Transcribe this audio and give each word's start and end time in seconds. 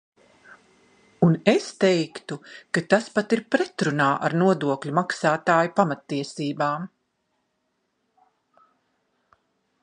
Un 1.25 1.33
es 1.51 1.65
teiktu, 1.83 2.37
ka 2.77 2.83
tas 2.93 3.09
pat 3.17 3.35
ir 3.37 3.41
pretrunā 3.57 4.07
ar 4.29 4.37
nodokļu 4.43 4.95
maksātāju 5.01 5.75
pamattiesībām. 5.81 6.89